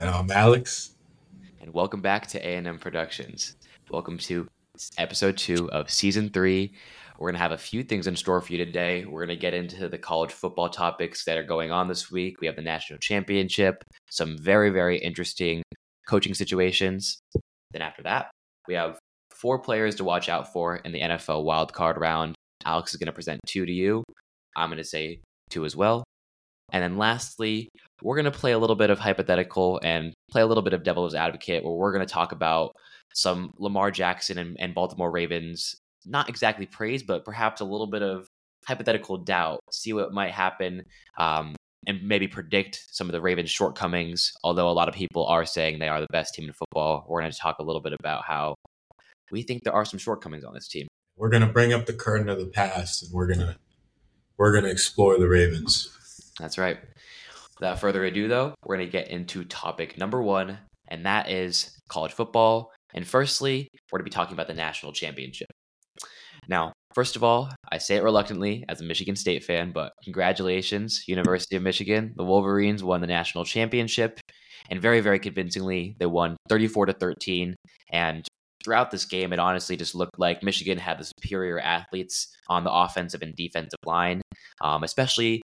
[0.00, 0.96] And I'm Alex.
[1.60, 3.56] And welcome back to A&M Productions.
[3.90, 4.48] Welcome to
[4.98, 6.74] episode two of season three.
[7.16, 9.04] We're going to have a few things in store for you today.
[9.04, 12.40] We're going to get into the college football topics that are going on this week.
[12.40, 15.62] We have the national championship, some very, very interesting
[16.08, 17.20] coaching situations.
[17.70, 18.32] Then after that,
[18.66, 18.98] we have
[19.30, 22.34] four players to watch out for in the NFL wildcard round.
[22.64, 24.02] Alex is going to present two to you.
[24.56, 25.20] I'm going to say
[25.50, 26.02] two as well.
[26.72, 27.68] And then lastly,
[28.02, 30.82] we're going to play a little bit of hypothetical and play a little bit of
[30.82, 32.74] devil's advocate where we're going to talk about
[33.14, 38.02] some Lamar Jackson and, and Baltimore Ravens, not exactly praise, but perhaps a little bit
[38.02, 38.26] of
[38.66, 40.82] hypothetical doubt, see what might happen,
[41.18, 41.54] um,
[41.86, 44.32] and maybe predict some of the Ravens' shortcomings.
[44.42, 47.20] Although a lot of people are saying they are the best team in football, we're
[47.20, 48.54] going to talk a little bit about how
[49.30, 50.86] we think there are some shortcomings on this team.
[51.16, 53.56] We're going to bring up the curtain of the past, and we're going to
[54.36, 55.90] we're going to explore the Ravens.
[56.38, 56.78] That's right.
[57.60, 61.78] Without further ado, though, we're going to get into topic number one, and that is
[61.88, 62.72] college football.
[62.94, 65.48] And firstly, we're going to be talking about the national championship.
[66.48, 71.04] Now, first of all, I say it reluctantly as a Michigan State fan, but congratulations,
[71.06, 72.12] University of Michigan.
[72.16, 74.20] The Wolverines won the national championship,
[74.70, 77.54] and very, very convincingly, they won 34 to 13.
[77.92, 78.26] And
[78.64, 82.72] throughout this game, it honestly just looked like Michigan had the superior athletes on the
[82.72, 84.22] offensive and defensive line,
[84.60, 85.42] um, especially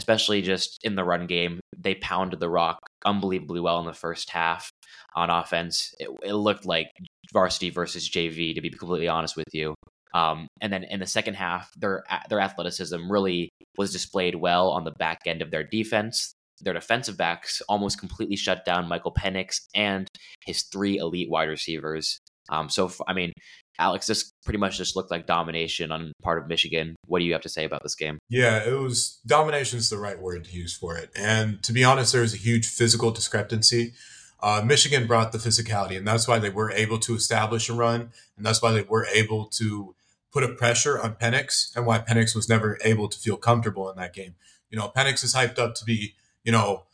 [0.00, 1.60] especially just in the run game.
[1.76, 4.70] They pounded the rock unbelievably well in the first half
[5.14, 5.94] on offense.
[5.98, 6.88] It, it looked like
[7.34, 9.74] varsity versus JV, to be completely honest with you.
[10.14, 14.84] Um, and then in the second half, their their athleticism really was displayed well on
[14.84, 16.32] the back end of their defense.
[16.62, 20.08] Their defensive backs almost completely shut down Michael Penix and
[20.44, 22.18] his three elite wide receivers.
[22.48, 23.32] Um, so, I mean,
[23.78, 26.96] Alex, this pretty much just looked like domination on part of Michigan.
[27.06, 28.18] What do you have to say about this game?
[28.28, 31.10] Yeah, it was domination is the right word to use for it.
[31.14, 33.92] And to be honest, there was a huge physical discrepancy.
[34.42, 38.10] Uh, Michigan brought the physicality, and that's why they were able to establish a run,
[38.36, 39.94] and that's why they were able to
[40.32, 43.96] put a pressure on Penix, and why Penix was never able to feel comfortable in
[43.96, 44.36] that game.
[44.70, 46.84] You know, Penix is hyped up to be, you know,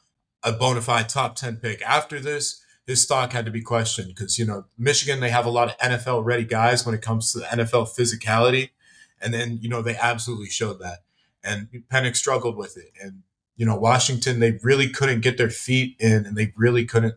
[0.42, 1.82] a bona fide top 10 pick.
[1.82, 5.50] After this, his stock had to be questioned because you know Michigan they have a
[5.50, 8.70] lot of NFL ready guys when it comes to the NFL physicality,
[9.20, 11.00] and then you know they absolutely showed that.
[11.42, 13.22] And Penix struggled with it, and
[13.56, 17.16] you know Washington they really couldn't get their feet in, and they really couldn't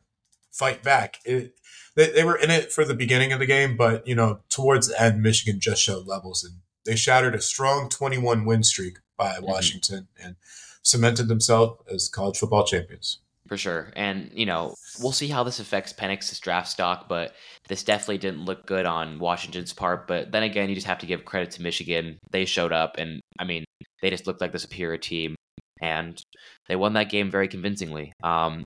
[0.52, 1.18] fight back.
[1.24, 1.54] It,
[1.96, 4.88] they, they were in it for the beginning of the game, but you know towards
[4.88, 9.34] the end, Michigan just showed levels, and they shattered a strong 21 win streak by
[9.34, 9.46] mm-hmm.
[9.46, 10.36] Washington and
[10.82, 13.92] cemented themselves as college football champions for sure.
[13.96, 17.34] And you know, we'll see how this affects Penix's draft stock, but
[17.68, 20.08] this definitely didn't look good on Washington's part.
[20.08, 22.20] But then again, you just have to give credit to Michigan.
[22.32, 23.66] They showed up, and I mean,
[24.02, 25.36] they just looked like the superior team,
[25.82, 26.22] and
[26.70, 28.14] they won that game very convincingly.
[28.24, 28.64] Um,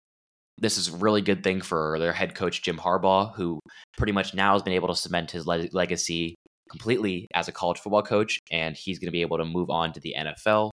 [0.60, 3.60] this is a really good thing for their head coach Jim Harbaugh, who
[3.98, 6.36] pretty much now has been able to cement his le- legacy
[6.70, 9.94] completely as a college football coach, and he's going to be able to move on
[9.94, 10.72] to the NFL.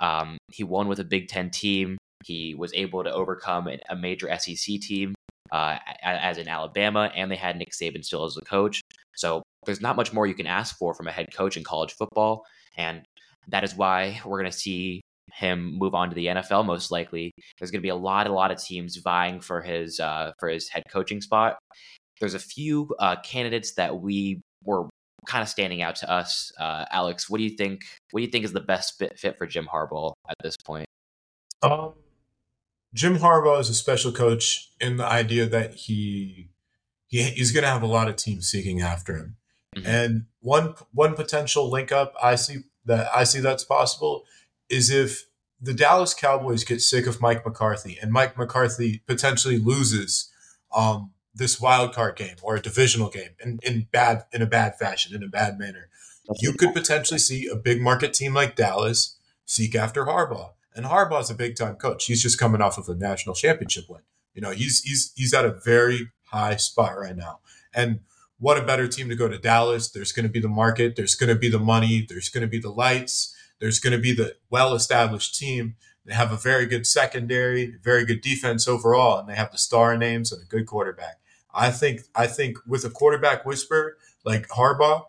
[0.00, 1.98] Um, he won with a Big Ten team.
[2.24, 5.14] He was able to overcome a major SEC team,
[5.50, 8.80] uh, as in Alabama, and they had Nick Saban still as a coach.
[9.14, 11.92] So there's not much more you can ask for from a head coach in college
[11.92, 12.44] football,
[12.76, 13.02] and
[13.48, 17.32] that is why we're going to see him move on to the NFL most likely.
[17.58, 20.48] There's going to be a lot, a lot of teams vying for his uh, for
[20.48, 21.58] his head coaching spot.
[22.20, 24.88] There's a few uh, candidates that we were
[25.26, 26.52] kind of standing out to us.
[26.58, 27.82] Uh, Alex, what do you think?
[28.10, 30.86] What do you think is the best fit, fit for Jim Harbaugh at this point?
[31.62, 31.94] Um,
[32.94, 36.50] Jim Harbaugh is a special coach in the idea that he,
[37.06, 39.36] he he's going to have a lot of teams seeking after him.
[39.76, 39.86] Mm-hmm.
[39.86, 44.24] And one one potential link up I see that I see that's possible
[44.68, 45.26] is if
[45.60, 50.30] the Dallas Cowboys get sick of Mike McCarthy and Mike McCarthy potentially loses
[50.74, 54.76] um, this wild card game or a divisional game in, in bad in a bad
[54.78, 55.88] fashion in a bad manner.
[56.40, 60.50] You could potentially see a big market team like Dallas seek after Harbaugh.
[60.74, 62.06] And Harbaugh's a big time coach.
[62.06, 64.02] He's just coming off of a national championship win.
[64.34, 67.40] You know, he's he's he's at a very high spot right now.
[67.74, 68.00] And
[68.38, 69.90] what a better team to go to Dallas.
[69.90, 70.96] There's going to be the market.
[70.96, 72.04] There's going to be the money.
[72.08, 73.34] There's going to be the lights.
[73.60, 75.76] There's going to be the well established team.
[76.04, 79.96] They have a very good secondary, very good defense overall, and they have the star
[79.96, 81.20] names and a good quarterback.
[81.54, 85.04] I think I think with a quarterback whisper like Harbaugh,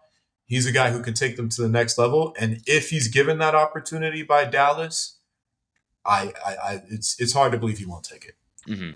[0.45, 2.35] he's a guy who can take them to the next level.
[2.39, 5.17] And if he's given that opportunity by Dallas,
[6.05, 8.35] I, I, I it's it's hard to believe he won't take it.
[8.67, 8.91] Mm-hmm.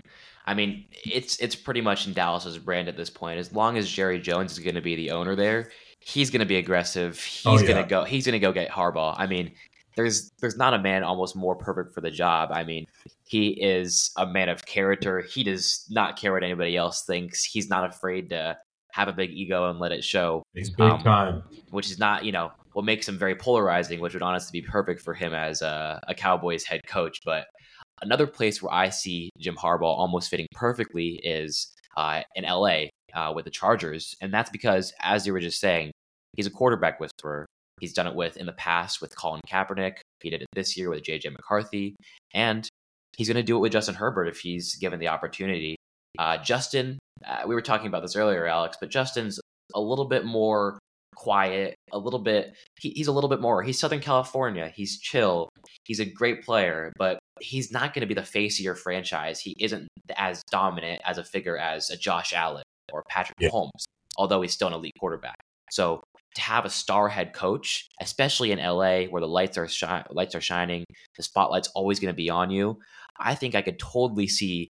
[0.46, 3.38] I mean, it's it's pretty much in Dallas's brand at this point.
[3.38, 5.70] As long as Jerry Jones is going to be the owner there,
[6.00, 7.20] he's going to be aggressive.
[7.20, 7.66] He's oh, yeah.
[7.66, 8.04] going to go.
[8.04, 9.14] He's going to go get Harbaugh.
[9.18, 9.52] I mean,
[9.96, 12.50] there's there's not a man almost more perfect for the job.
[12.52, 12.86] I mean,
[13.24, 15.20] he is a man of character.
[15.20, 17.44] He does not care what anybody else thinks.
[17.44, 18.56] He's not afraid to
[18.92, 20.42] have a big ego and let it show.
[20.54, 21.42] He's big um, time.
[21.70, 25.00] Which is not, you know, what makes him very polarizing, which would honestly be perfect
[25.00, 27.20] for him as a, a Cowboys head coach.
[27.24, 27.46] But
[28.02, 32.84] another place where I see Jim Harbaugh almost fitting perfectly is uh, in LA
[33.14, 34.14] uh, with the Chargers.
[34.20, 35.90] And that's because, as you were just saying,
[36.36, 37.46] he's a quarterback whisperer.
[37.80, 39.98] He's done it with in the past with Colin Kaepernick.
[40.20, 41.94] He did it this year with JJ McCarthy.
[42.34, 42.68] And
[43.16, 45.76] he's going to do it with Justin Herbert if he's given the opportunity.
[46.18, 49.38] Uh, Justin, uh, we were talking about this earlier, Alex, but Justin's
[49.74, 50.78] a little bit more
[51.18, 55.48] quiet, a little bit, he, he's a little bit more, he's Southern California, he's chill,
[55.84, 59.40] he's a great player, but he's not going to be the face of your franchise.
[59.40, 62.62] He isn't as dominant as a figure as a Josh Allen
[62.92, 63.50] or Patrick yeah.
[63.50, 63.82] Mahomes,
[64.16, 65.40] although he's still an elite quarterback.
[65.70, 66.02] So
[66.36, 70.36] to have a star head coach, especially in LA where the lights are shi- lights
[70.36, 70.84] are shining,
[71.16, 72.78] the spotlight's always going to be on you.
[73.18, 74.68] I think I could totally see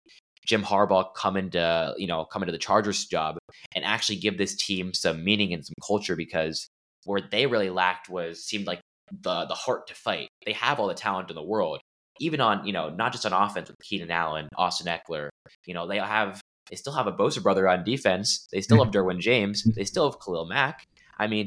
[0.49, 3.39] Jim Harbaugh come into you know come into the Chargers job
[3.75, 6.69] and actually give this team some meaning and some culture because
[7.05, 8.81] where they really lacked was seemed like
[9.13, 10.29] the the heart to fight.
[10.47, 11.81] They have all the talent in the world,
[12.19, 15.29] even on you know not just on offense with Keenan Allen, Austin Ekeler.
[15.67, 16.41] You know they have
[16.71, 18.49] they still have a Bosa brother on defense.
[18.51, 18.87] They still mm-hmm.
[18.87, 19.65] have Derwin James.
[19.65, 20.87] They still have Khalil Mack.
[21.19, 21.47] I mean,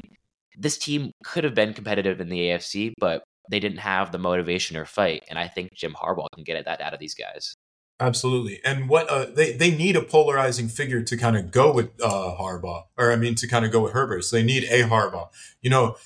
[0.56, 4.76] this team could have been competitive in the AFC, but they didn't have the motivation
[4.76, 5.24] or fight.
[5.28, 7.54] And I think Jim Harbaugh can get that out of these guys.
[8.02, 8.60] Absolutely.
[8.64, 12.34] And what uh, they they need a polarizing figure to kind of go with uh,
[12.36, 14.24] Harbaugh, or I mean, to kind of go with Herbert.
[14.24, 15.28] So they need a Harbaugh.
[15.60, 15.96] You know,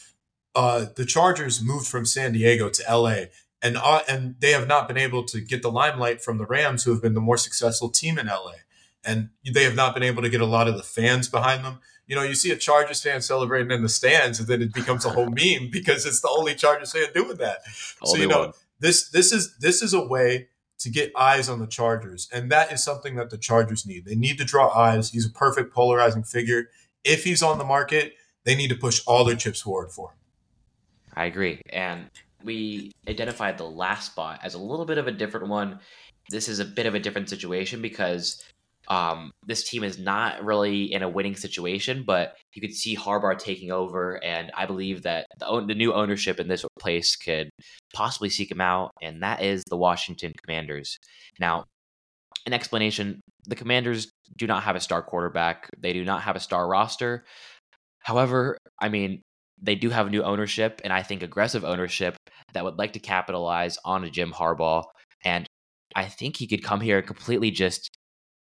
[0.55, 3.31] uh, the Chargers moved from San Diego to L.A.
[3.63, 6.85] and uh, and they have not been able to get the limelight from the Rams,
[6.85, 8.57] who have been the more successful team in L.A.
[9.03, 11.79] And they have not been able to get a lot of the fans behind them.
[12.07, 15.07] You know, you see a Chargers fan celebrating in the stands, and then it becomes
[15.07, 17.61] a whole meme because it's the only Chargers fan doing that.
[18.05, 18.53] So you know, one.
[18.81, 20.49] this this is this is a way
[20.79, 22.29] to get eyes on the Chargers.
[22.33, 24.05] And that is something that the Chargers need.
[24.05, 25.11] They need to draw eyes.
[25.11, 26.69] He's a perfect polarizing figure.
[27.05, 28.15] If he's on the market,
[28.45, 30.17] they need to push all their chips forward for him.
[31.15, 31.63] I agree.
[31.71, 32.11] And
[32.45, 35.81] we identified the last spot as a little bit of a different one.
[36.31, 38.45] This is a bit of a different situation because
[38.89, 43.39] um, this team is not really in a winning situation, but you could see Harbaugh
[43.39, 47.51] taking over, and I believe that the, the new ownership in this place could
[47.95, 50.99] possibly seek him out, and that is the Washington Commanders.
[51.41, 51.65] Now,
[52.47, 56.41] an explanation: the Commanders do not have a star quarterback; they do not have a
[56.41, 57.25] star roster.
[58.01, 59.23] However, I mean,
[59.61, 62.17] they do have new ownership, and I think aggressive ownership
[62.53, 64.85] that would like to capitalize on a Jim Harbaugh,
[65.25, 65.47] and
[65.97, 67.96] I think he could come here and completely just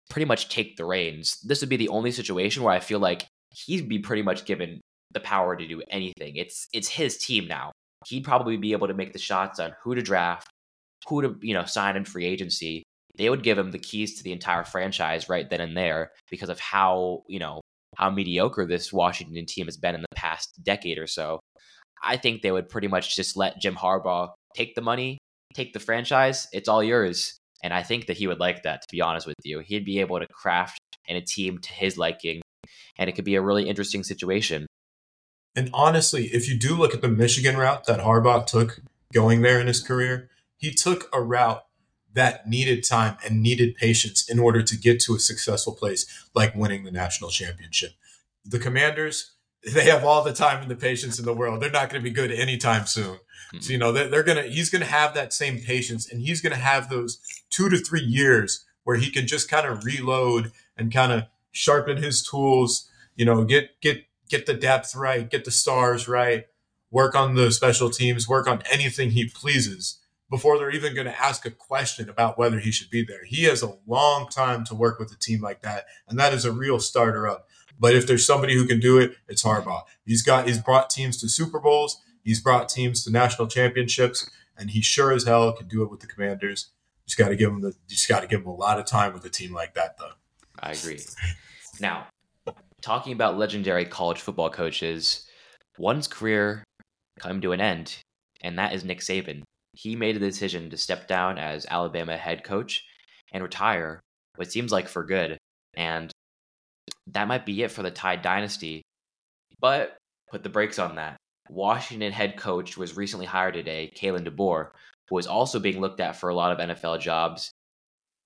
[0.10, 1.40] pretty much take the reins.
[1.42, 4.82] This would be the only situation where I feel like he'd be pretty much given
[5.12, 6.36] the power to do anything.
[6.36, 7.72] It's it's his team now.
[8.08, 10.50] He'd probably be able to make the shots on who to draft,
[11.08, 12.84] who to you know sign in free agency.
[13.18, 16.50] They would give him the keys to the entire franchise right then and there because
[16.50, 17.62] of how you know
[17.98, 21.40] how mediocre this Washington team has been in the past decade or so.
[22.04, 25.18] I think they would pretty much just let Jim Harbaugh take the money,
[25.54, 26.48] take the franchise.
[26.52, 27.38] It's all yours.
[27.66, 29.58] And I think that he would like that, to be honest with you.
[29.58, 32.44] He'd be able to craft in a team to his liking,
[32.96, 34.68] and it could be a really interesting situation.
[35.56, 38.82] And honestly, if you do look at the Michigan route that Harbaugh took
[39.12, 41.66] going there in his career, he took a route
[42.14, 46.06] that needed time and needed patience in order to get to a successful place
[46.36, 47.94] like winning the national championship.
[48.46, 49.32] The Commanders,
[49.74, 51.64] they have all the time and the patience in the world.
[51.64, 53.18] They're not going to be good anytime soon.
[53.56, 53.60] Mm-hmm.
[53.60, 56.56] So you know they're, they're gonna he's gonna have that same patience, and he's gonna
[56.56, 61.12] have those two to three years where he can just kind of reload and kind
[61.12, 62.90] of sharpen his tools.
[63.16, 66.46] You know, get get get the depth right, get the stars right,
[66.92, 70.00] work on the special teams, work on anything he pleases
[70.30, 73.24] before they're even going to ask a question about whether he should be there.
[73.26, 76.46] He has a long time to work with a team like that, and that is
[76.46, 77.48] a real starter up.
[77.80, 79.84] But if there's somebody who can do it, it's Harbaugh.
[80.06, 82.02] He's got he's brought teams to Super Bowls.
[82.24, 86.00] He's brought teams to national championships, and he sure as hell can do it with
[86.00, 86.72] the Commanders.
[87.08, 87.74] Just got to give him the.
[87.88, 90.14] Just got to give him a lot of time with a team like that, though.
[90.60, 91.00] I agree.
[91.80, 92.08] Now,
[92.82, 95.28] talking about legendary college football coaches,
[95.78, 96.64] one's career
[97.20, 97.98] come to an end,
[98.42, 99.44] and that is Nick Saban.
[99.74, 102.86] He made a decision to step down as Alabama head coach
[103.34, 104.00] and retire,
[104.36, 105.38] what seems like for good.
[105.76, 106.12] And
[107.08, 108.82] that might be it for the Tide dynasty.
[109.60, 109.98] But
[110.32, 111.18] put the brakes on that.
[111.50, 114.70] Washington head coach was recently hired today, Kalen DeBoer,
[115.12, 117.52] is also being looked at for a lot of NFL jobs.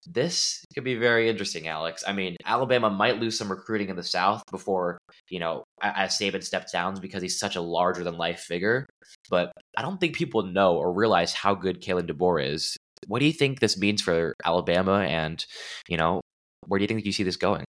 [0.08, 2.04] this could be very interesting, Alex.
[2.08, 4.98] I mean, Alabama might lose some recruiting in the South before,
[5.30, 8.86] you know, as Saban steps down because he's such a larger than life figure.
[9.30, 12.78] But I don't think people know or realize how good Kalen DeBoer is.
[13.08, 15.00] What do you think this means for Alabama?
[15.00, 15.46] And,
[15.88, 16.22] you know,
[16.68, 17.66] where do you think you see this going?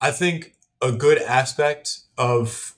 [0.00, 2.74] I think a good aspect of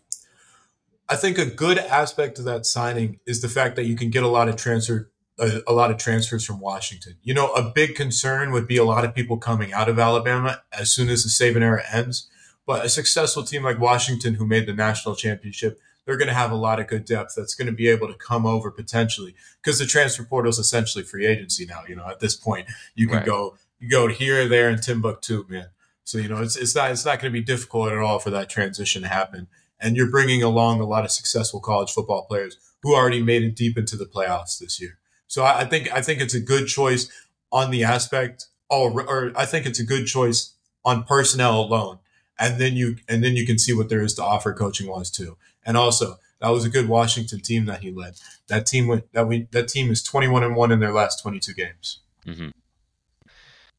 [1.09, 4.25] I think a good aspect of that signing is the fact that you can get
[4.25, 7.17] a lot of transfer a, a, lot of transfers from Washington.
[7.23, 10.63] You know, a big concern would be a lot of people coming out of Alabama
[10.73, 12.29] as soon as the Saban era ends.
[12.67, 16.51] But a successful team like Washington, who made the national championship, they're going to have
[16.51, 19.79] a lot of good depth that's going to be able to come over potentially because
[19.79, 21.83] the transfer portal is essentially free agency now.
[21.87, 23.27] You know, at this point, you can right.
[23.27, 25.69] go you go here, there, and Timbuktu, man.
[26.05, 28.31] So you know, it's it's not it's not going to be difficult at all for
[28.31, 29.49] that transition to happen.
[29.79, 33.57] And you're bringing along a lot of successful college football players who already made it
[33.57, 34.99] deep into the playoffs this year.
[35.27, 37.11] So I, I think I think it's a good choice
[37.53, 40.55] on the aspect, or, or I think it's a good choice
[40.85, 41.99] on personnel alone,
[42.39, 45.11] and then you and then you can see what there is to offer coaching wise
[45.11, 45.37] too.
[45.65, 48.15] And also, that was a good Washington team that he led.
[48.49, 51.23] That team went that we that team is twenty one and one in their last
[51.23, 52.01] twenty two games.
[52.27, 52.49] Mm-hmm.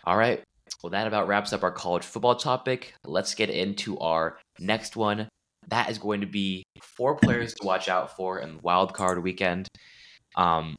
[0.06, 0.42] All right.
[0.84, 2.94] Well, that about wraps up our college football topic.
[3.06, 5.28] Let's get into our next one.
[5.70, 9.68] That is going to be four players to watch out for in wild card weekend.
[10.36, 10.76] Um,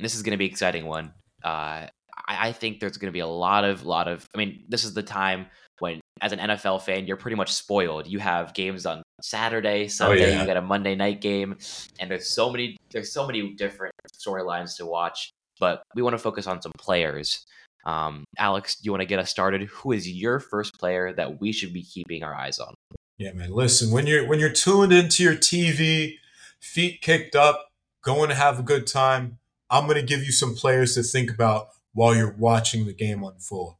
[0.00, 1.12] this is going to be an exciting one.
[1.44, 1.86] Uh,
[2.26, 4.26] I, I think there's going to be a lot of lot of.
[4.34, 5.46] I mean, this is the time
[5.78, 8.06] when, as an NFL fan, you're pretty much spoiled.
[8.06, 10.24] You have games on Saturday, Sunday.
[10.24, 10.40] Oh, yeah.
[10.40, 11.56] You got a Monday night game,
[12.00, 12.76] and there's so many.
[12.90, 15.30] There's so many different storylines to watch.
[15.60, 17.44] But we want to focus on some players.
[17.84, 19.62] Um, Alex, do you want to get us started?
[19.62, 22.74] Who is your first player that we should be keeping our eyes on?
[23.16, 23.50] Yeah, man.
[23.50, 26.14] Listen, when you're when you're tuned into your TV,
[26.60, 27.68] feet kicked up,
[28.02, 29.38] going to have a good time,
[29.70, 33.22] I'm going to give you some players to think about while you're watching the game
[33.22, 33.76] unfold.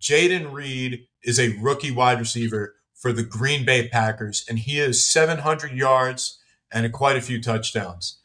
[0.00, 5.04] Jayden Reed is a rookie wide receiver for the Green Bay Packers, and he has
[5.04, 6.38] 700 yards
[6.72, 8.18] and quite a few touchdowns.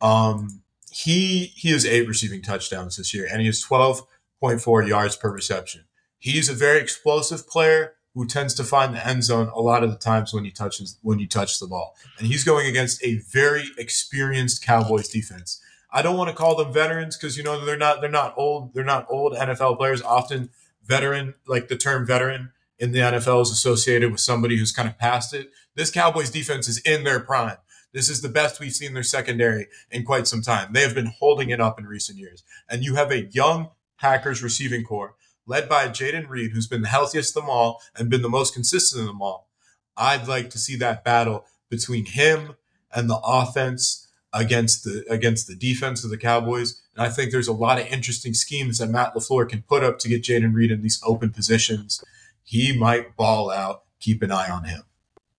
[0.00, 5.30] Um, he he has eight receiving touchdowns this year, and he has 12.4 yards per
[5.30, 5.84] reception.
[6.18, 9.90] He's a very explosive player who tends to find the end zone a lot of
[9.90, 13.16] the times when he touches when you touch the ball, and he's going against a
[13.16, 15.60] very experienced Cowboys defense.
[15.94, 18.74] I don't want to call them veterans because you know they're not they're not old
[18.74, 20.02] they're not old NFL players.
[20.02, 20.50] Often
[20.84, 24.98] veteran like the term veteran in the NFL is associated with somebody who's kind of
[24.98, 25.52] past it.
[25.76, 27.58] This Cowboys defense is in their prime.
[27.92, 30.72] This is the best we've seen their secondary in quite some time.
[30.72, 32.42] They have been holding it up in recent years.
[32.68, 33.70] And you have a young
[34.00, 35.14] Packers receiving corps
[35.46, 38.52] led by Jayden Reed, who's been the healthiest of them all and been the most
[38.52, 39.48] consistent of them all.
[39.96, 42.56] I'd like to see that battle between him
[42.92, 44.03] and the offense
[44.34, 46.82] against the against the defense of the Cowboys.
[46.94, 49.98] And I think there's a lot of interesting schemes that Matt LaFleur can put up
[50.00, 52.02] to get Jayden Reed in these open positions.
[52.42, 53.84] He might ball out.
[54.00, 54.82] Keep an eye on him.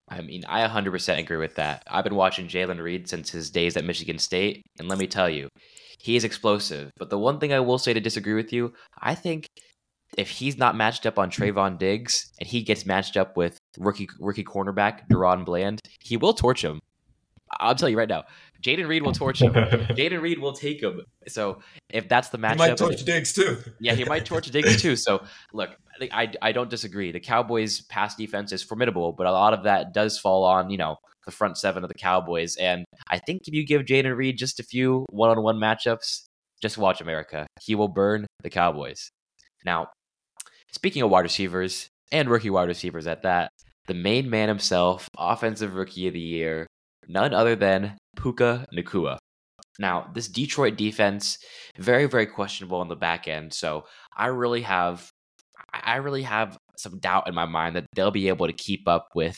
[0.07, 1.83] I mean, I 100% agree with that.
[1.87, 5.29] I've been watching Jayden Reed since his days at Michigan State, and let me tell
[5.29, 5.49] you,
[5.99, 6.91] he is explosive.
[6.97, 9.47] But the one thing I will say to disagree with you, I think
[10.17, 14.07] if he's not matched up on Trevon Diggs and he gets matched up with rookie
[14.19, 16.79] rookie cornerback DaRon Bland, he will torch him.
[17.59, 18.23] I'll tell you right now,
[18.61, 19.53] Jayden Reed will torch him.
[19.53, 21.01] Jayden Reed will take him.
[21.27, 21.59] So
[21.89, 23.57] if that's the matchup, he might torch Diggs too.
[23.79, 24.95] yeah, he might torch Diggs too.
[24.95, 25.69] So look,
[26.01, 27.11] I, I, I don't disagree.
[27.11, 30.77] The Cowboys' pass defense is formidable, but a lot of that does fall on you
[30.77, 32.55] know the front seven of the Cowboys.
[32.55, 36.23] And I think if you give Jayden Reed just a few one-on-one matchups,
[36.61, 37.47] just watch America.
[37.61, 39.09] He will burn the Cowboys.
[39.65, 39.89] Now,
[40.71, 43.49] speaking of wide receivers and rookie wide receivers at that,
[43.87, 46.67] the main man himself, offensive rookie of the year,
[47.07, 49.17] none other than Puka Nacua.
[49.77, 51.37] Now, this Detroit defense,
[51.77, 53.53] very, very questionable on the back end.
[53.53, 53.85] So
[54.15, 55.09] I really have
[55.73, 59.07] I really have some doubt in my mind that they'll be able to keep up
[59.13, 59.37] with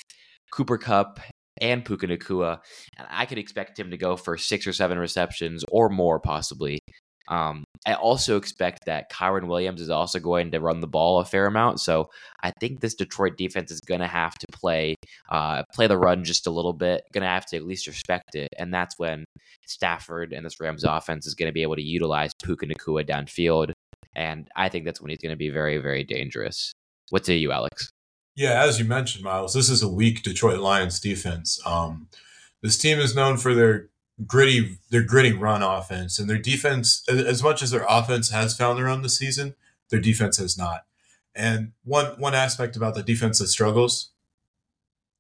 [0.52, 1.20] Cooper Kupp
[1.60, 2.60] and Puka Nacua.
[2.98, 6.80] And I could expect him to go for six or seven receptions or more, possibly.
[7.28, 11.26] Um, I also expect that Kyren Williams is also going to run the ball a
[11.26, 11.80] fair amount.
[11.80, 12.10] So
[12.42, 14.96] I think this Detroit defense is going to have to play
[15.30, 17.04] uh, play the run just a little bit.
[17.14, 19.26] Going to have to at least respect it, and that's when
[19.66, 23.72] Stafford and this Rams offense is going to be able to utilize Puka Nacua downfield.
[24.16, 26.72] And I think that's when he's going to be very, very dangerous.
[27.10, 27.92] What say you, Alex?
[28.36, 31.60] Yeah, as you mentioned, Miles, this is a weak Detroit Lions defense.
[31.66, 32.08] Um,
[32.62, 33.90] this team is known for their
[34.26, 38.80] gritty their gritty run offense and their defense as much as their offense has found
[38.80, 39.54] their own this season
[39.90, 40.86] their defense has not.
[41.36, 44.12] And one one aspect about the defense that struggles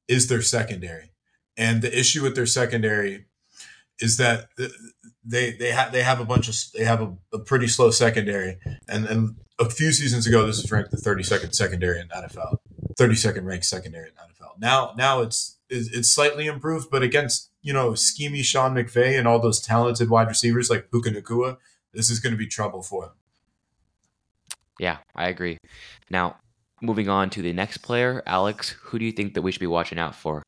[0.08, 1.12] is their secondary.
[1.56, 3.25] And the issue with their secondary
[4.00, 4.50] is that
[5.24, 8.58] they they have they have a bunch of they have a, a, pretty slow secondary,
[8.88, 12.58] and and a few seasons ago this was ranked the 32nd secondary in NFL,
[13.00, 14.60] 32nd ranked secondary in NFL.
[14.60, 19.40] Now now it's it's slightly improved, but against you know schemy Sean McVay and all
[19.40, 21.58] those talented wide receivers like Puka Nacua,
[21.94, 23.12] this is going to be trouble for him.
[24.80, 25.58] Yeah, I agree.
[26.10, 26.38] Now,
[26.82, 29.68] moving on to the next player, Alex, who do you think that we should be
[29.68, 30.44] watching out for?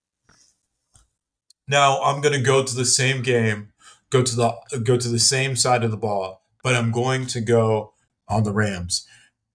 [1.68, 3.74] Now I'm going to go to the same game,
[4.10, 7.42] go to the go to the same side of the ball, but I'm going to
[7.42, 7.96] go
[8.30, 9.06] on the Rams,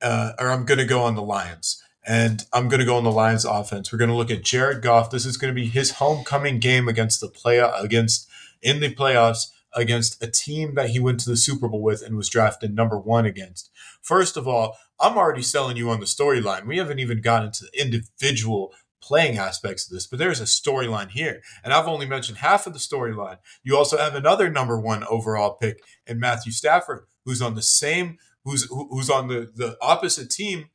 [0.03, 3.05] uh, or I'm going to go on the Lions, and I'm going to go on
[3.05, 3.93] the Lions offense.
[3.93, 5.11] We're going to look at Jared Goff.
[5.11, 8.29] This is going to be his homecoming game against the play against
[8.63, 12.17] in the playoffs against a team that he went to the Super Bowl with and
[12.17, 13.71] was drafted number one against.
[14.01, 16.67] First of all, I'm already selling you on the storyline.
[16.67, 21.11] We haven't even gotten to the individual playing aspects of this, but there's a storyline
[21.11, 21.43] here.
[21.63, 23.39] And I've only mentioned half of the storyline.
[23.63, 28.19] You also have another number one overall pick in Matthew Stafford, who's on the same,
[28.45, 30.71] who's who's on the, the opposite team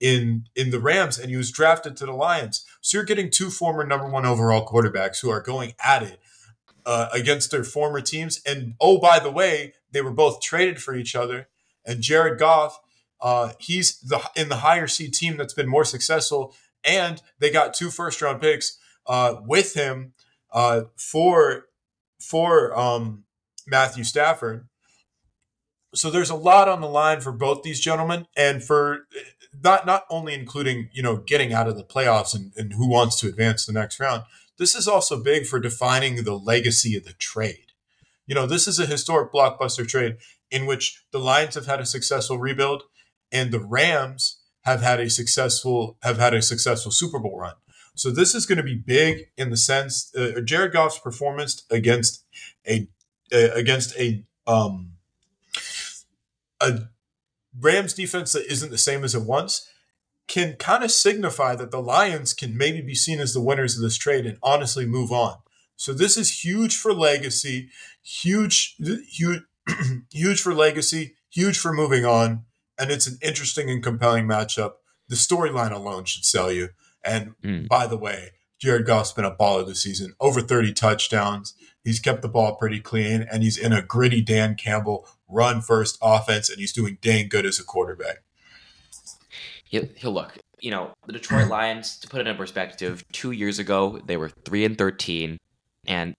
[0.00, 2.64] in in the Rams, and he was drafted to the Lions.
[2.80, 6.20] So you're getting two former number one overall quarterbacks who are going at it
[6.86, 8.40] uh, against their former teams.
[8.46, 11.48] And oh, by the way, they were both traded for each other.
[11.84, 12.80] And Jared Goff,
[13.20, 16.54] uh, he's the in the higher seed team that's been more successful
[16.84, 20.12] and they got two first round picks uh, with him
[20.52, 21.66] uh, for
[22.20, 23.24] for um,
[23.66, 24.68] Matthew Stafford.
[25.94, 29.06] So there's a lot on the line for both these gentlemen, and for
[29.62, 33.18] not not only including you know getting out of the playoffs and, and who wants
[33.20, 34.24] to advance the next round.
[34.58, 37.72] This is also big for defining the legacy of the trade.
[38.26, 40.18] You know, this is a historic blockbuster trade
[40.50, 42.84] in which the Lions have had a successful rebuild,
[43.32, 47.54] and the Rams have had a successful have had a successful Super Bowl run.
[47.94, 52.24] So this is going to be big in the sense uh, Jared Goff's performance against
[52.66, 52.88] a
[53.32, 54.92] uh, against a um
[56.60, 56.80] a
[57.58, 59.68] Rams defense that isn't the same as it once
[60.28, 63.82] can kind of signify that the Lions can maybe be seen as the winners of
[63.82, 65.38] this trade and honestly move on.
[65.76, 67.70] So this is huge for legacy,
[68.02, 69.42] huge huge
[70.12, 72.44] huge for legacy, huge for moving on
[72.80, 74.72] and it's an interesting and compelling matchup.
[75.08, 76.70] The storyline alone should sell you.
[77.04, 77.68] And mm.
[77.68, 81.54] by the way, Jared Goff's been a baller this season, over 30 touchdowns.
[81.84, 85.98] He's kept the ball pretty clean, and he's in a gritty Dan Campbell run first
[86.02, 88.22] offense, and he's doing dang good as a quarterback.
[89.64, 90.36] He'll, he'll look.
[90.60, 94.30] You know, the Detroit Lions, to put it in perspective, two years ago they were
[94.44, 95.38] three and thirteen,
[95.86, 96.14] and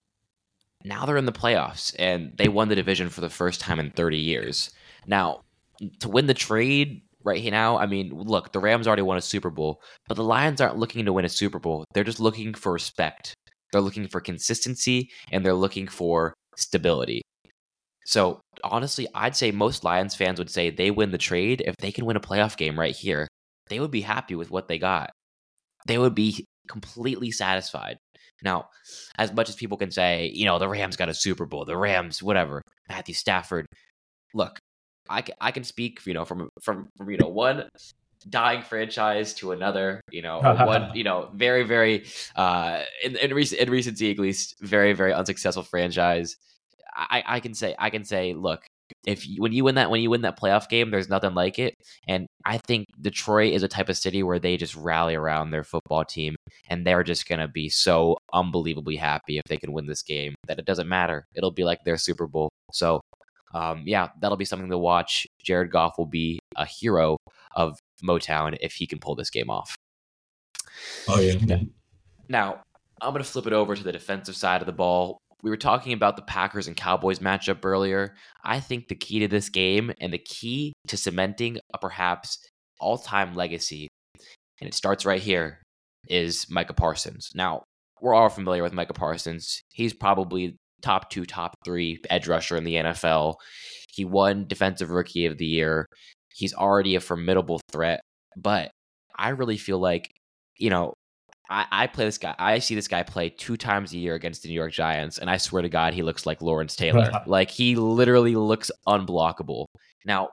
[0.83, 3.91] now they're in the playoffs, and they won the division for the first time in
[3.91, 4.71] thirty years.
[5.05, 5.41] Now,
[5.99, 9.49] to win the trade right now, I mean, look, the Rams already won a Super
[9.51, 11.85] Bowl, but the Lions aren't looking to win a Super Bowl.
[11.93, 13.35] They're just looking for respect.
[13.71, 17.21] They're looking for consistency and they're looking for stability.
[18.05, 21.91] So, honestly, I'd say most Lions fans would say they win the trade if they
[21.91, 23.27] can win a playoff game right here.
[23.69, 25.11] They would be happy with what they got.
[25.87, 27.97] They would be completely satisfied.
[28.43, 28.65] Now,
[29.17, 31.77] as much as people can say, you know, the Rams got a Super Bowl, the
[31.77, 33.67] Rams, whatever, Matthew Stafford.
[34.33, 34.57] Look,
[35.09, 37.69] I I can speak, you know, from from from you know one
[38.29, 42.05] dying franchise to another, you know, one, you know, very, very,
[42.35, 46.37] uh, in, in recent, in recency, at least very, very unsuccessful franchise.
[46.93, 48.65] I, I can say, I can say, look,
[49.05, 51.57] if you, when you win that, when you win that playoff game, there's nothing like
[51.59, 51.75] it.
[52.07, 55.63] And I think Detroit is a type of city where they just rally around their
[55.63, 56.35] football team
[56.69, 60.35] and they're just going to be so unbelievably happy if they can win this game
[60.47, 61.25] that it doesn't matter.
[61.33, 62.49] It'll be like their Super Bowl.
[62.73, 62.99] So
[63.53, 65.27] um, yeah, that'll be something to watch.
[65.43, 67.17] Jared Goff will be a hero
[67.55, 69.75] of Motown if he can pull this game off.
[71.07, 71.59] Oh yeah.
[72.27, 72.61] Now
[73.01, 75.17] I'm going to flip it over to the defensive side of the ball.
[75.43, 78.15] We were talking about the Packers and Cowboys matchup earlier.
[78.43, 82.37] I think the key to this game and the key to cementing a perhaps
[82.79, 83.87] all-time legacy,
[84.59, 85.59] and it starts right here,
[86.07, 87.31] is Micah Parsons.
[87.33, 87.63] Now,
[88.01, 89.61] we're all familiar with Micah Parsons.
[89.71, 93.35] He's probably top two, top three edge rusher in the NFL.
[93.89, 95.87] He won Defensive Rookie of the Year.
[96.33, 98.01] He's already a formidable threat.
[98.37, 98.71] But
[99.15, 100.09] I really feel like,
[100.57, 100.93] you know,
[101.49, 102.33] I, I play this guy.
[102.39, 105.29] I see this guy play two times a year against the New York Giants, and
[105.29, 107.11] I swear to God, he looks like Lawrence Taylor.
[107.27, 109.65] like he literally looks unblockable.
[110.05, 110.29] Now,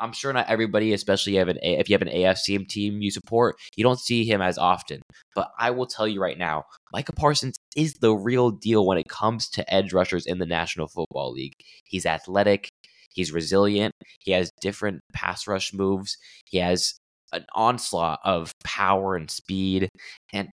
[0.00, 3.56] I'm sure not everybody, especially if, an, if you have an AFC team you support,
[3.76, 5.02] you don't see him as often.
[5.34, 9.08] But I will tell you right now, Micah Parsons is the real deal when it
[9.08, 11.52] comes to edge rushers in the National Football League.
[11.84, 12.69] He's athletic,
[13.14, 16.94] he's resilient, he has different pass rush moves, he has
[17.32, 19.88] an onslaught of power and speed.
[20.32, 20.50] And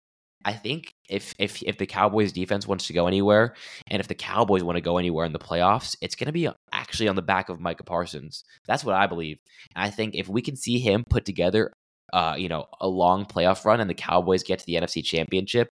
[0.45, 3.55] I think if if if the Cowboys defense wants to go anywhere,
[3.89, 6.49] and if the Cowboys want to go anywhere in the playoffs, it's going to be
[6.73, 8.45] actually on the back of Micah Parsons.
[8.67, 9.39] That's what I believe.
[9.75, 11.73] And I think if we can see him put together,
[12.13, 15.69] uh, you know, a long playoff run, and the Cowboys get to the NFC Championship,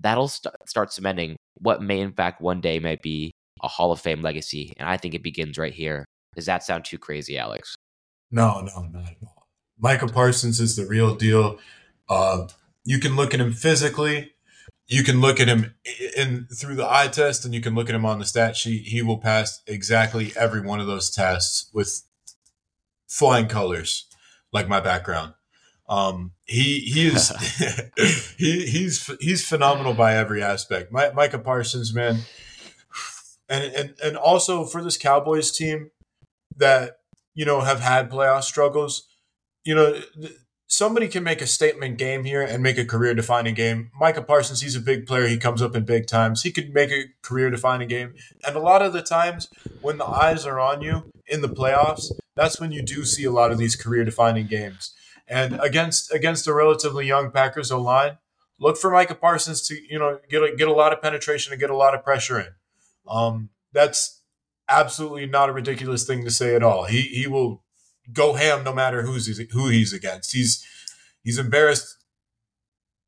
[0.00, 4.00] that'll st- start cementing what may, in fact, one day might be a Hall of
[4.00, 4.72] Fame legacy.
[4.76, 6.04] And I think it begins right here.
[6.34, 7.74] Does that sound too crazy, Alex?
[8.30, 9.48] No, no, not at all.
[9.78, 11.58] Michael Parsons is the real deal.
[12.08, 12.48] Uh,
[12.84, 14.32] you can look at him physically.
[14.86, 15.74] You can look at him
[16.16, 18.86] in through the eye test, and you can look at him on the stat sheet.
[18.86, 22.02] He will pass exactly every one of those tests with
[23.06, 24.06] flying colors,
[24.52, 25.34] like my background.
[25.88, 27.30] Um, he he is
[28.38, 30.90] he he's he's phenomenal by every aspect.
[30.90, 32.20] My, Micah Parsons, man,
[33.48, 35.90] and and and also for this Cowboys team
[36.56, 36.98] that
[37.34, 39.06] you know have had playoff struggles,
[39.64, 40.00] you know
[40.68, 43.90] somebody can make a statement game here and make a career defining game.
[43.98, 45.26] Micah Parsons, he's a big player.
[45.26, 46.42] He comes up in big times.
[46.42, 48.14] He could make a career defining game.
[48.46, 49.48] And a lot of the times
[49.80, 53.32] when the eyes are on you in the playoffs, that's when you do see a
[53.32, 54.94] lot of these career defining games.
[55.26, 58.18] And against against a relatively young Packers O line,
[58.60, 61.60] look for Micah Parsons to you know get a, get a lot of penetration and
[61.60, 62.48] get a lot of pressure in.
[63.08, 64.22] Um, that's
[64.68, 66.84] absolutely not a ridiculous thing to say at all.
[66.84, 67.62] He he will
[68.12, 70.32] go ham no matter who's who he's against.
[70.32, 70.64] He's
[71.22, 71.96] he's embarrassed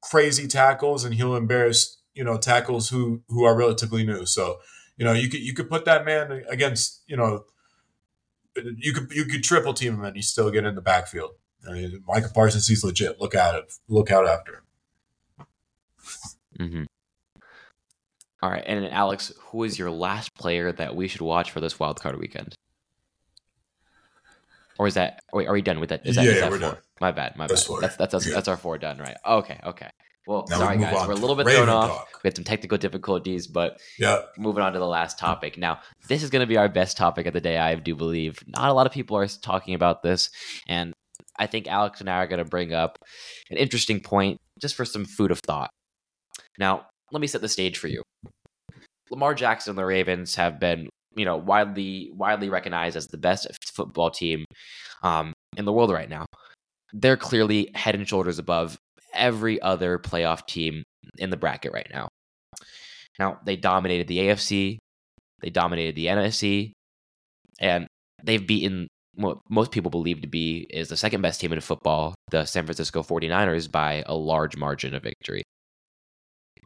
[0.02, 4.26] crazy tackles and he'll embarrass you know tackles who who are relatively new.
[4.26, 4.58] So
[4.96, 7.44] you know you could you could put that man against you know
[8.76, 11.32] you could you could triple team him and he still get in the backfield.
[11.68, 13.20] I mean, Micah Parsons, he's legit.
[13.20, 13.72] Look at it.
[13.88, 15.46] Look out after him.
[16.58, 16.84] Mm-hmm.
[18.42, 21.78] All right, and Alex, who is your last player that we should watch for this
[21.78, 22.54] wild card weekend?
[24.78, 25.20] Or is that?
[25.32, 26.06] Wait, are we done with that?
[26.06, 26.70] Is that, yeah, is that we're four?
[26.70, 26.78] done.
[27.02, 27.36] My bad.
[27.36, 27.66] My that's bad.
[27.66, 27.80] Four.
[27.82, 28.34] That's that's that's, yeah.
[28.34, 29.16] that's our four done, right?
[29.26, 29.90] Okay, okay.
[30.26, 31.90] Well, now sorry we guys, we're a little bit Raven thrown off.
[31.90, 32.08] Talk.
[32.22, 35.58] We had some technical difficulties, but yeah, moving on to the last topic.
[35.58, 38.38] Now, this is going to be our best topic of the day, I do believe.
[38.46, 40.30] Not a lot of people are talking about this,
[40.66, 40.94] and
[41.38, 42.98] I think Alex and I are going to bring up
[43.50, 45.70] an interesting point just for some food of thought.
[46.58, 48.02] Now, let me set the stage for you.
[49.10, 53.48] Lamar Jackson and the Ravens have been, you know, widely widely recognized as the best
[53.74, 54.44] football team
[55.02, 56.26] um, in the world right now.
[56.92, 58.78] They're clearly head and shoulders above
[59.14, 60.84] every other playoff team
[61.18, 62.08] in the bracket right now.
[63.18, 64.78] Now, they dominated the AFC,
[65.40, 66.72] they dominated the NFC,
[67.60, 67.86] and
[68.22, 72.14] they've beaten what most people believe to be is the second best team in football,
[72.30, 75.42] the San Francisco 49ers, by a large margin of victory.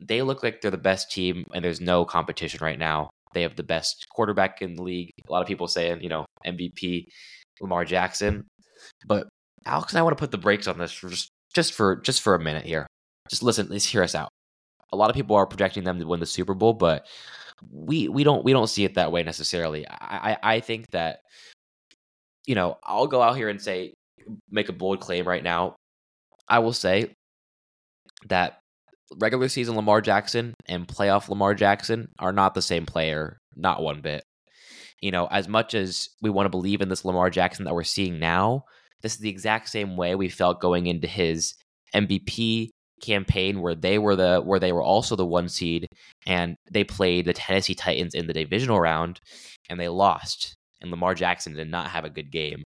[0.00, 3.10] They look like they're the best team, and there's no competition right now.
[3.32, 5.10] They have the best quarterback in the league.
[5.28, 7.06] A lot of people saying, you know, MVP
[7.60, 8.46] Lamar Jackson.
[9.06, 9.28] But
[9.66, 12.22] Alex and I want to put the brakes on this for just just for just
[12.22, 12.86] for a minute here.
[13.28, 14.28] Just listen, let's hear us out.
[14.92, 17.06] A lot of people are projecting them to win the Super Bowl, but
[17.70, 19.86] we we don't we don't see it that way necessarily.
[19.88, 21.20] I I, I think that
[22.46, 23.94] you know I'll go out here and say
[24.50, 25.76] make a bold claim right now.
[26.48, 27.12] I will say
[28.28, 28.58] that
[29.16, 34.00] regular season Lamar Jackson and playoff Lamar Jackson are not the same player, not one
[34.00, 34.24] bit.
[35.00, 37.82] You know, as much as we want to believe in this Lamar Jackson that we're
[37.84, 38.64] seeing now,
[39.02, 41.54] this is the exact same way we felt going into his
[41.94, 42.70] MVP
[43.02, 45.86] campaign where they were the where they were also the one seed
[46.26, 49.20] and they played the Tennessee Titans in the divisional round
[49.68, 52.62] and they lost and Lamar Jackson did not have a good game.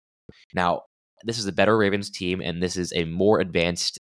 [0.55, 0.83] Now,
[1.25, 3.99] this is a better Ravens team and this is a more advanced,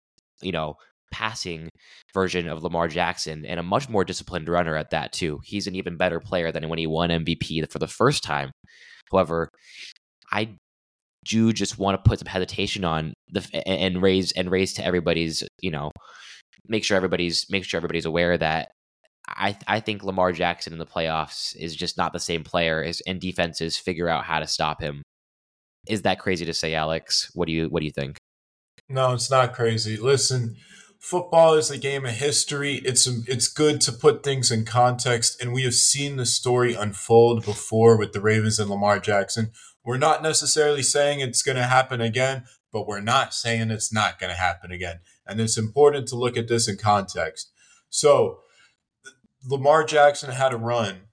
[0.41, 0.75] you know,
[1.11, 1.69] passing
[2.13, 5.39] version of Lamar Jackson and a much more disciplined runner at that too.
[5.43, 8.51] He's an even better player than when he won MVP for the first time.
[9.11, 9.49] However,
[10.31, 10.55] I
[11.25, 15.43] do just want to put some hesitation on the and raise and raise to everybody's,
[15.61, 15.91] you know,
[16.67, 18.71] make sure everybody's make sure everybody's aware that
[19.27, 23.01] I I think Lamar Jackson in the playoffs is just not the same player as
[23.05, 25.03] and defenses figure out how to stop him.
[25.87, 27.31] Is that crazy to say, Alex?
[27.33, 28.17] What do you what do you think?
[28.87, 29.97] No, it's not crazy.
[29.97, 30.55] Listen,
[30.99, 32.75] football is a game of history.
[32.85, 37.45] It's it's good to put things in context, and we have seen the story unfold
[37.45, 39.51] before with the Ravens and Lamar Jackson.
[39.83, 44.19] We're not necessarily saying it's going to happen again, but we're not saying it's not
[44.19, 44.99] going to happen again.
[45.25, 47.51] And it's important to look at this in context.
[47.89, 48.41] So,
[49.47, 51.07] Lamar Jackson had a run.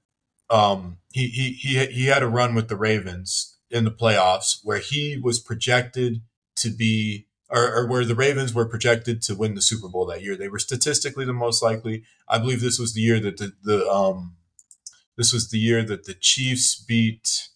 [0.51, 4.79] Um, he, he, he, he had a run with the Ravens in the playoffs where
[4.79, 6.23] he was projected
[6.57, 10.23] to be, or, or where the Ravens were projected to win the Super Bowl that
[10.23, 10.37] year.
[10.37, 12.05] They were statistically the most likely.
[12.29, 14.37] I believe this was the year that the, the um,
[15.17, 17.49] this was the year that the Chiefs beat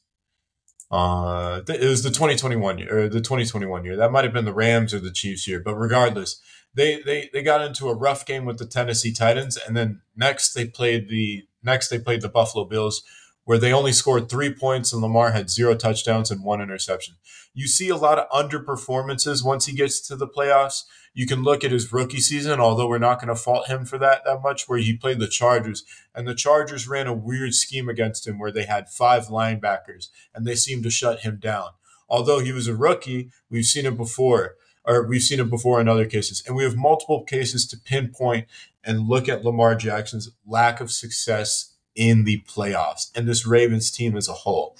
[0.90, 3.96] uh, it was the 2021 year, or the 2021 year.
[3.96, 6.40] That might have been the Rams or the Chiefs year, but regardless,
[6.74, 10.52] they they they got into a rough game with the Tennessee Titans, and then next
[10.52, 13.04] they played the next they played the Buffalo Bills,
[13.50, 17.16] where they only scored three points and Lamar had zero touchdowns and one interception.
[17.52, 20.84] You see a lot of underperformances once he gets to the playoffs.
[21.14, 23.98] You can look at his rookie season, although we're not going to fault him for
[23.98, 25.82] that that much, where he played the Chargers,
[26.14, 30.46] and the Chargers ran a weird scheme against him where they had five linebackers and
[30.46, 31.70] they seemed to shut him down.
[32.08, 35.88] Although he was a rookie, we've seen it before or we've seen it before in
[35.88, 36.40] other cases.
[36.46, 38.46] And we have multiple cases to pinpoint
[38.84, 44.16] and look at Lamar Jackson's lack of success in the playoffs and this Ravens team
[44.16, 44.76] as a whole.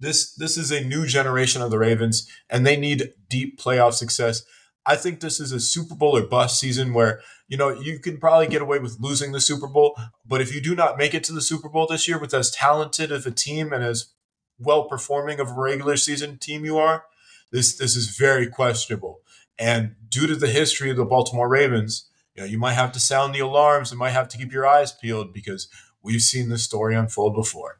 [0.00, 4.42] This this is a new generation of the Ravens and they need deep playoff success.
[4.86, 8.18] I think this is a Super Bowl or bust season where, you know, you can
[8.18, 11.24] probably get away with losing the Super Bowl, but if you do not make it
[11.24, 14.12] to the Super Bowl this year with as talented of a team and as
[14.58, 17.04] well performing of a regular season team you are,
[17.50, 19.20] this this is very questionable.
[19.58, 23.00] And due to the history of the Baltimore Ravens, you know, you might have to
[23.00, 25.68] sound the alarms and might have to keep your eyes peeled because
[26.02, 27.78] we've seen this story unfold before.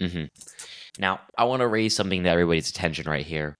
[0.00, 0.24] Mm-hmm.
[0.98, 3.58] Now, I want to raise something to everybody's attention right here.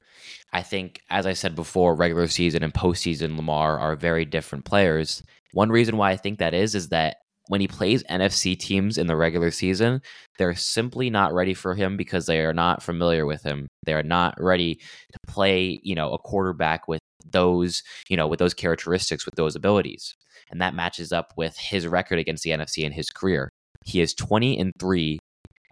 [0.53, 5.23] I think, as I said before, regular season and postseason Lamar are very different players.
[5.53, 7.17] One reason why I think that is is that
[7.49, 10.01] when he plays NFC teams in the regular season,
[10.39, 13.67] they're simply not ready for him because they are not familiar with him.
[13.85, 18.39] They are not ready to play, you know, a quarterback with those, you know, with
[18.39, 20.15] those characteristics, with those abilities.
[20.51, 23.49] And that matches up with his record against the NFC in his career.
[23.85, 25.19] He is 20 and 3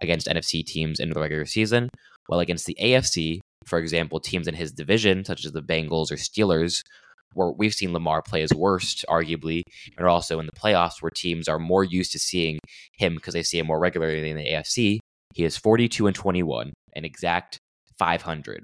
[0.01, 1.89] against NFC teams in the regular season,
[2.27, 6.15] while against the AFC, for example, teams in his division, such as the Bengals or
[6.15, 6.81] Steelers,
[7.33, 9.63] where we've seen Lamar play his worst, arguably,
[9.97, 12.59] and also in the playoffs where teams are more used to seeing
[12.97, 14.99] him because they see him more regularly in the AFC.
[15.33, 17.57] He is 42 and 21, an exact
[17.97, 18.61] 500.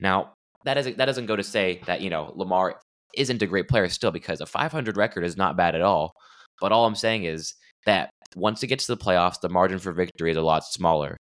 [0.00, 0.34] Now,
[0.66, 2.80] that doesn't that doesn't go to say that you know Lamar
[3.14, 6.12] isn't a great player still because a 500 record is not bad at all.
[6.60, 7.54] But all I'm saying is
[7.86, 11.16] that once it gets to the playoffs, the margin for victory is a lot smaller.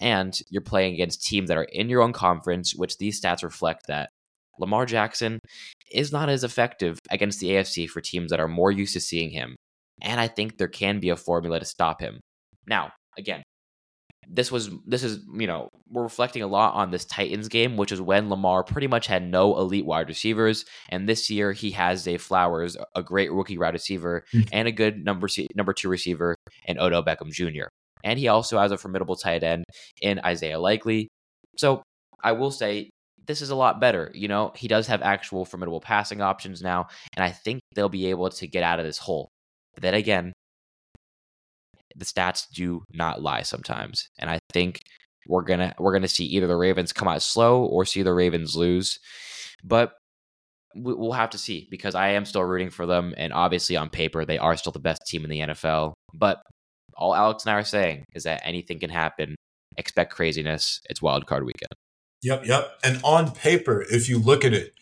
[0.00, 3.86] And you're playing against teams that are in your own conference, which these stats reflect
[3.88, 4.10] that
[4.58, 5.38] Lamar Jackson
[5.90, 9.30] is not as effective against the AFC for teams that are more used to seeing
[9.30, 9.56] him.
[10.02, 12.20] And I think there can be a formula to stop him.
[12.66, 13.42] Now, again,
[14.28, 17.92] this was this is you know we're reflecting a lot on this Titans game, which
[17.92, 22.02] is when Lamar pretty much had no elite wide receivers, and this year he has
[22.02, 24.48] Zay Flowers, a great rookie wide receiver, mm-hmm.
[24.52, 27.66] and a good number number two receiver in Odell Beckham Jr.
[28.04, 29.64] And he also has a formidable tight end
[30.00, 31.08] in Isaiah Likely.
[31.56, 31.82] So
[32.22, 32.90] I will say
[33.26, 34.10] this is a lot better.
[34.14, 38.06] You know, he does have actual formidable passing options now, and I think they'll be
[38.06, 39.28] able to get out of this hole.
[39.74, 40.32] But then again,
[41.96, 44.80] the stats do not lie sometimes, and I think
[45.26, 48.56] we're gonna we're gonna see either the Ravens come out slow or see the Ravens
[48.56, 48.98] lose.
[49.64, 49.92] But
[50.74, 54.24] we'll have to see because I am still rooting for them, and obviously on paper
[54.24, 55.92] they are still the best team in the NFL.
[56.14, 56.42] But
[56.96, 59.36] all Alex and I are saying is that anything can happen.
[59.76, 60.80] Expect craziness.
[60.90, 61.72] It's wild card weekend.
[62.22, 62.78] Yep, yep.
[62.84, 64.74] And on paper, if you look at it,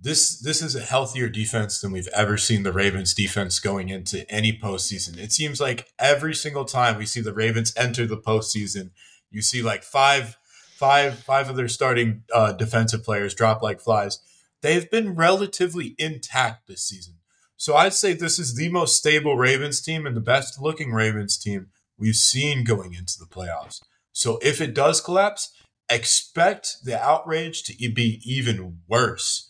[0.00, 4.28] this this is a healthier defense than we've ever seen the Ravens defense going into
[4.30, 5.18] any postseason.
[5.18, 8.90] It seems like every single time we see the Ravens enter the postseason,
[9.30, 10.38] you see like five,
[10.76, 14.20] five, five of their starting uh, defensive players drop like flies.
[14.60, 17.14] They've been relatively intact this season.
[17.56, 21.36] So I'd say this is the most stable Ravens team and the best looking Ravens
[21.36, 23.82] team we've seen going into the playoffs.
[24.12, 25.52] So if it does collapse,
[25.90, 29.48] expect the outrage to be even worse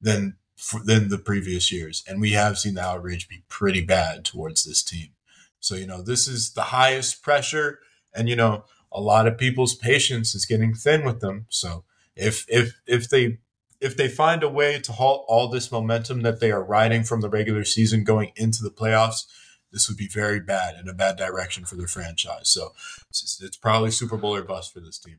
[0.00, 0.36] than
[0.84, 4.82] than the previous years, and we have seen the outrage be pretty bad towards this
[4.82, 5.08] team.
[5.60, 7.80] So you know this is the highest pressure,
[8.14, 11.46] and you know a lot of people's patience is getting thin with them.
[11.50, 13.38] So if if if they
[13.80, 17.20] if they find a way to halt all this momentum that they are riding from
[17.20, 19.26] the regular season going into the playoffs,
[19.70, 22.48] this would be very bad in a bad direction for their franchise.
[22.48, 22.72] So
[23.10, 25.18] it's, it's probably Super Bowl or bust for this team.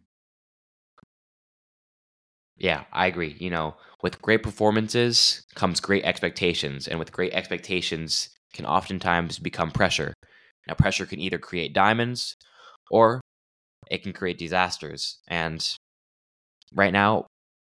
[2.57, 3.35] Yeah, I agree.
[3.39, 9.71] You know, with great performances comes great expectations, and with great expectations can oftentimes become
[9.71, 10.13] pressure.
[10.67, 12.35] Now, pressure can either create diamonds
[12.91, 13.21] or
[13.89, 15.19] it can create disasters.
[15.27, 15.65] And
[16.73, 17.27] right now,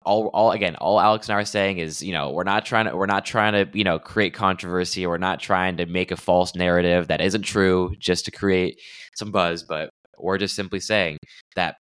[0.05, 2.85] all, all again, all Alex and I are saying is, you know, we're not trying
[2.85, 5.05] to, we're not trying to, you know, create controversy.
[5.05, 8.79] We're not trying to make a false narrative that isn't true just to create
[9.15, 9.63] some buzz.
[9.63, 11.17] But we're just simply saying
[11.55, 11.75] that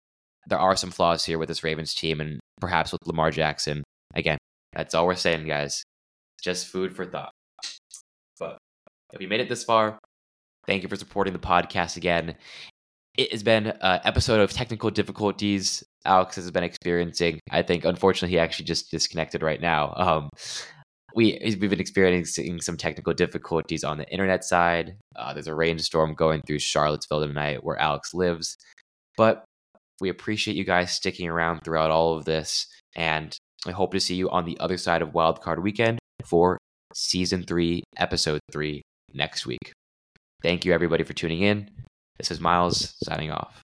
[0.49, 3.85] there are some flaws here with this Ravens team and perhaps with Lamar Jackson.
[4.15, 4.39] Again,
[4.73, 5.83] that's all we're saying, guys.
[6.43, 7.33] Just food for thought.
[8.39, 8.59] But
[9.13, 9.99] if you made it this far,
[10.67, 12.37] thank you for supporting the podcast again.
[13.17, 17.41] It has been an episode of technical difficulties Alex has been experiencing.
[17.51, 19.93] I think, unfortunately, he actually just disconnected right now.
[19.97, 20.31] Um,
[21.15, 24.97] we we've been experiencing some technical difficulties on the internet side.
[25.17, 28.57] Uh, there's a rainstorm going through Charlottesville tonight, where Alex lives.
[29.17, 29.45] But
[30.01, 34.15] we appreciate you guys sticking around throughout all of this, and I hope to see
[34.15, 36.59] you on the other side of Wildcard Weekend for
[36.95, 38.83] Season Three, Episode Three
[39.13, 39.73] next week.
[40.43, 41.71] Thank you, everybody, for tuning in.
[42.19, 43.63] This is Miles signing off.